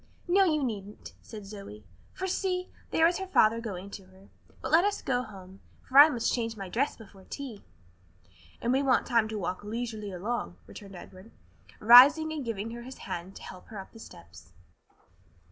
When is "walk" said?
9.37-9.63